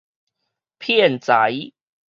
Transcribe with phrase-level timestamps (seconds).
[0.79, 1.73] 騙財